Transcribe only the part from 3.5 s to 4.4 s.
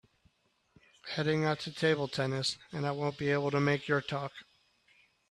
to make your talk.